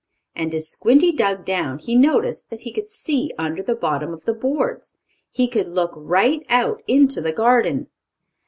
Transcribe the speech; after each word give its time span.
And, 0.35 0.51
as 0.55 0.67
Squinty 0.67 1.11
dug 1.11 1.45
down, 1.45 1.77
he 1.77 1.93
noticed 1.93 2.49
that 2.49 2.61
he 2.61 2.71
could 2.71 2.87
see 2.87 3.31
under 3.37 3.61
the 3.61 3.75
bottom 3.75 4.13
of 4.15 4.25
the 4.25 4.33
boards. 4.33 4.97
He 5.29 5.47
could 5.47 5.67
look 5.67 5.91
right 5.95 6.43
out 6.49 6.81
into 6.87 7.21
the 7.21 7.31
garden. 7.31 7.85